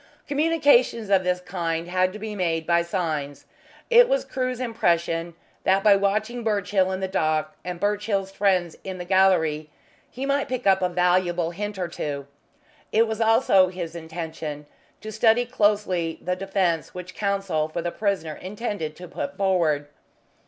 Communications 0.27 1.11
of 1.11 1.23
the 1.23 1.35
kind 1.45 1.87
had 1.87 2.11
to 2.11 2.17
be 2.17 2.33
made 2.33 2.65
by 2.65 2.81
signs. 2.81 3.45
It 3.91 4.09
was 4.09 4.25
Crewe's 4.25 4.59
impression 4.59 5.35
that 5.63 5.83
by 5.83 5.95
watching 5.95 6.43
Birchill 6.43 6.91
in 6.91 7.01
the 7.01 7.07
dock 7.07 7.55
and 7.63 7.79
Birchill's 7.79 8.31
friends 8.31 8.75
in 8.83 8.97
the 8.97 9.05
gallery 9.05 9.69
he 10.09 10.25
might 10.25 10.49
pick 10.49 10.65
up 10.65 10.81
a 10.81 10.89
valuable 10.89 11.51
hint 11.51 11.77
or 11.77 11.87
two. 11.87 12.25
It 12.91 13.05
was 13.07 13.21
also 13.21 13.67
his 13.67 13.95
intention 13.95 14.65
to 15.01 15.11
study 15.11 15.45
closely 15.45 16.17
the 16.19 16.35
defence 16.35 16.95
which 16.95 17.13
Counsel 17.13 17.67
for 17.69 17.83
the 17.83 17.91
prisoner 17.91 18.33
intended 18.33 18.95
to 18.95 19.07
put 19.07 19.37
forward. 19.37 19.85